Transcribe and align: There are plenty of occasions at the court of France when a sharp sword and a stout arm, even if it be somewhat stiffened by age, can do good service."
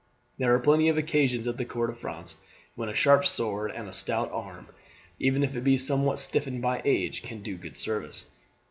There 0.39 0.51
are 0.55 0.59
plenty 0.59 0.89
of 0.89 0.97
occasions 0.97 1.45
at 1.45 1.57
the 1.57 1.63
court 1.65 1.91
of 1.91 1.99
France 1.99 2.37
when 2.73 2.89
a 2.89 2.93
sharp 2.95 3.23
sword 3.23 3.69
and 3.69 3.87
a 3.87 3.93
stout 3.93 4.31
arm, 4.31 4.65
even 5.19 5.43
if 5.43 5.55
it 5.55 5.63
be 5.63 5.77
somewhat 5.77 6.19
stiffened 6.19 6.59
by 6.63 6.81
age, 6.83 7.21
can 7.21 7.43
do 7.43 7.55
good 7.55 7.75
service." 7.77 8.25